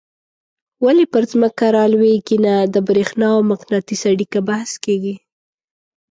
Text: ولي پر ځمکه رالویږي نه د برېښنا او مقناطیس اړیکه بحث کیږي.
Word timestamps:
ولي 0.85 1.05
پر 1.13 1.23
ځمکه 1.31 1.65
رالویږي 1.77 2.37
نه 2.45 2.55
د 2.73 2.75
برېښنا 2.87 3.27
او 3.35 3.41
مقناطیس 3.51 4.01
اړیکه 4.11 4.39
بحث 4.49 4.71
کیږي. 4.85 5.15